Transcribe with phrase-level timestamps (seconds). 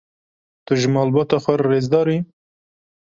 [0.65, 2.17] Tu ji malbata xwe re rêzdar î?